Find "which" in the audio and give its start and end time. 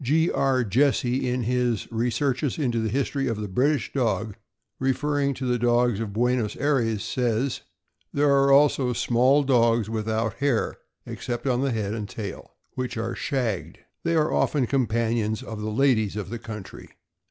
12.73-12.97